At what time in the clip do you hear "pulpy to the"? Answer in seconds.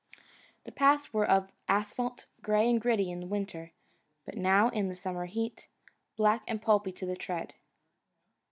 6.59-7.15